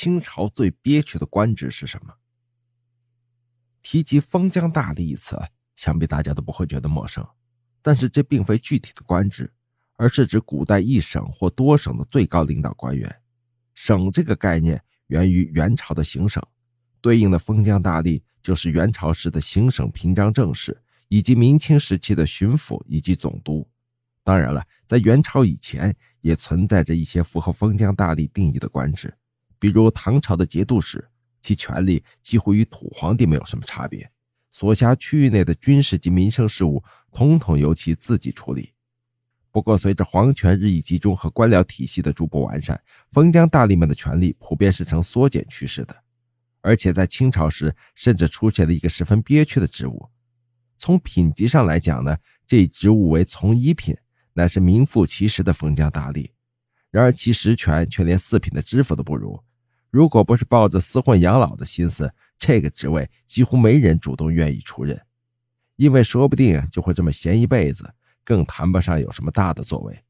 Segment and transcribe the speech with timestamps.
[0.00, 2.14] 清朝最憋屈的官职是什么？
[3.82, 5.36] 提及封疆大吏一词，
[5.74, 7.26] 想必大家都不会觉得陌生。
[7.82, 9.52] 但是这并非具体的官职，
[9.96, 13.12] 而是指古代一省或多省的最高领导官员。
[13.74, 16.40] 省这个概念源于元朝的行省，
[17.00, 23.68] 对应的封疆大吏就是元朝时的行省平章政事，以及明清时期的巡抚以及总督。
[24.22, 29.12] 当然了，在元朝以前也存在着一些符合封疆大吏定义的官职，
[29.58, 31.08] 比如唐朝的节度使，
[31.40, 34.10] 其权力几乎与土皇帝没有什么差别，
[34.50, 38.72] 所辖区域内的军事及民生事务统统由其自己处理。
[39.50, 42.80] 不过，随着皇权日益集中和官僚体系的逐步完善，
[43.10, 46.04] 封疆大吏们的权力普遍是呈缩减趋势的。
[46.60, 50.08] 而且在清朝时，甚至出现了一个十分憋屈的职务。
[50.76, 52.16] 从品级上来讲呢，
[52.46, 53.96] 这职务为从一品，
[54.34, 56.30] 乃是名副其实的封疆大吏。
[56.90, 59.42] 然而其实权却连四品的知府都不如。
[59.90, 65.00] 如果不是抱着厮混养老的心思，这个职位几乎没人主动愿意出任，
[65.76, 67.94] 因为说不定就会这么闲一辈子。
[68.24, 70.04] 更谈不上有什么大的作为。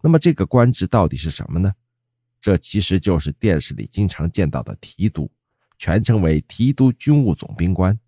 [0.00, 1.74] 那么这个官职到底是什么呢？
[2.40, 5.28] 这其实就是电视里经常见到的提督，
[5.76, 7.98] 全称为提督军务总兵官。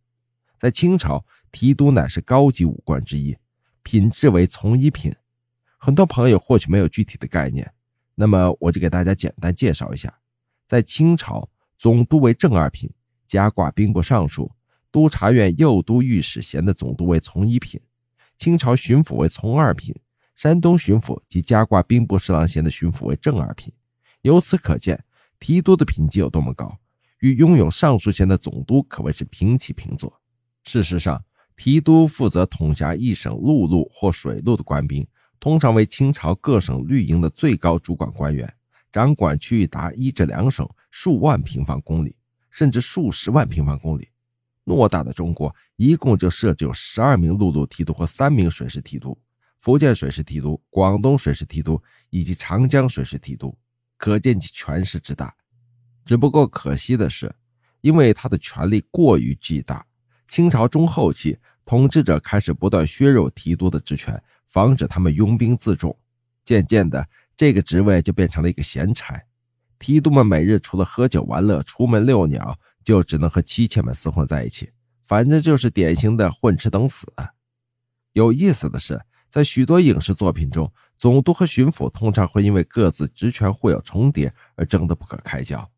[0.57, 3.37] 在清朝，提督乃是高级武官之一，
[3.83, 5.13] 品质为从一品。
[5.79, 7.69] 很多朋友或许没有具体的概念，
[8.15, 10.20] 那么我就给大家简单介绍一下。
[10.71, 12.89] 在清朝，总督为正二品，
[13.27, 14.49] 加挂兵部尚书、
[14.93, 17.81] 督察院右都御史衔的总督为从一品。
[18.37, 19.93] 清朝巡抚为从二品，
[20.37, 23.73] 山东巡抚及加挂兵部侍郎衔的巡抚为正二品。
[24.23, 25.03] 由此可见，
[25.41, 26.79] 提督的品级有多么高，
[27.19, 30.21] 与拥有尚书衔的总督可谓是平起平坐。
[30.63, 31.21] 事实上，
[31.57, 35.05] 提督负责统辖一省陆路或水路的官兵，
[35.41, 38.55] 通常为清朝各省绿营的最高主管官员，
[38.91, 42.17] 掌管区域达一至两省数万平方公里，
[42.51, 44.09] 甚至数十万平方公里。
[44.65, 49.19] 偌大的中国，一共就设置有十二名陆路提督和三名水师提督，
[49.57, 53.57] 福建水师提督、广东水师提督以及长江水师提督，
[53.97, 55.35] 可见其权势之大。
[56.05, 57.35] 只不过可惜的是，
[57.81, 59.85] 因为他的权力过于巨大，
[60.29, 65.97] 清朝中后期，统治者开始不断削弱提督的职权，防止他们拥兵自重。
[66.45, 67.07] 渐渐的，
[67.41, 69.19] 这个职位就变成了一个闲差。
[69.79, 72.59] 提督们每日除了喝酒玩乐、出门遛鸟。
[72.83, 74.71] 就只能和妻妾们厮混在一起，
[75.03, 77.07] 反正就是典型的混吃等死。
[78.13, 85.71] 有意思的是，在许多影视作品中，总督和巡抚通常会因为各自职权互有重叠而争得不可开交。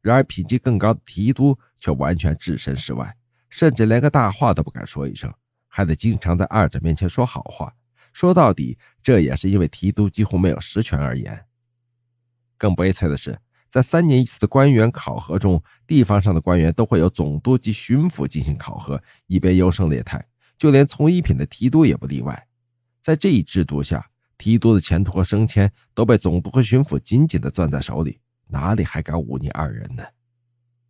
[0.00, 3.14] 然而，品级更高的提督却完全置身事外，
[3.50, 5.32] 甚至连个大话都不敢说一声，
[5.68, 7.74] 还得经常在二者面前说好话。
[8.16, 11.44] 说到底，这也是因为提督几乎没有实权而言。
[12.56, 13.38] 更悲催的是。
[13.68, 20.24] 在三年一次的官员考核中，地方上的官员都会由总督及巡抚进行考核，以便优胜劣汰。
[20.56, 22.48] 就连从一品的提督也不例外。
[23.02, 30.02] 在这一制度下，提督的前途和升迁都被总督和巡抚紧紧地攥在手里，哪里还敢忤逆二人呢？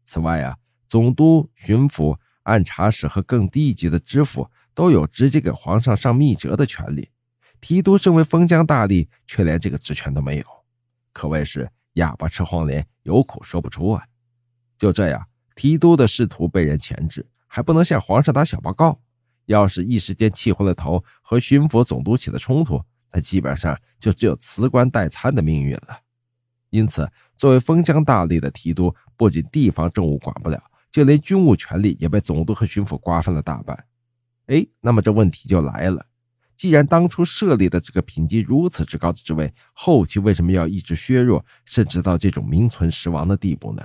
[0.05, 0.57] 此外啊，
[0.87, 7.09] 总督、巡抚、按察使和更低一级的知府都有直接给皇上上密折的权利。
[7.61, 10.45] 提督身为封疆大吏，却连这个职权都没有，
[11.13, 11.71] 可谓是。
[11.97, 14.05] 哑巴吃黄连，有苦说不出啊！
[14.77, 19.01] 就这样，提督的仕途被人钳制，还不能向皇上打小报告。
[19.47, 26.01] 要是一时间气昏了头，和巡抚、总督起了冲突，那基本上就只有辞官代参的命运了。
[26.69, 33.87] 因此，作为封疆大吏的提督，不仅地方政务管不了，就连军务权力也被总督和巡抚瓜分了大半。
[34.49, 36.05] 哎，那么这问题就来了。
[36.57, 43.83] 既然当初设立的这个品级如此之高的职位，后期为什么要一直削弱，甚至到这种名存实亡的地步呢？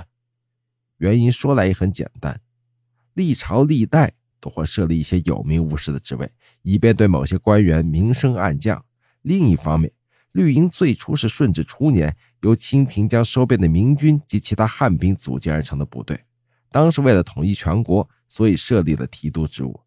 [0.97, 2.39] 原因说来也很简单，
[3.13, 8.85] 历朝历代都会设立一些有名无实的职位，以便对某些官员明升暗降。
[9.21, 9.91] 另一方面，
[10.31, 16.23] 绿营最初是顺治初年由清廷将收编的明军及其他汉兵组建而成的部队，
[16.71, 19.81] 当时为了统一全国，所以设立了提督职务。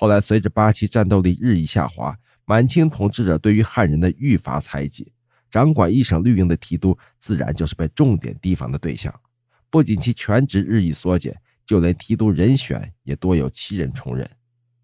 [0.00, 5.12] 后来，随着八旗战斗力日益下滑，满清统治者对于汉人的愈发猜忌，
[5.50, 9.12] 掌管一省绿营的提督自然就是被重点提防的对象。
[9.68, 11.36] 不仅其权职日益缩减，
[11.66, 14.24] 就连提督人选也多有七人重任。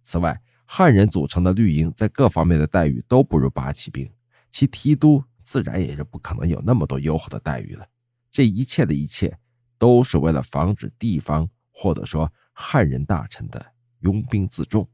[0.02, 4.10] 此外，汉人组成的绿营在各方面的待遇都不如八旗兵，
[4.50, 7.86] 其提督自然也就不可能有那么多优厚的待遇了。
[8.32, 9.38] 这一切的一切，
[9.78, 13.64] 都是为了防止地方或者说汉人大臣的
[14.00, 14.84] 拥兵自重。